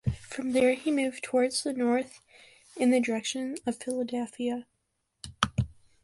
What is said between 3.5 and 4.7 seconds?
of Philadelphia.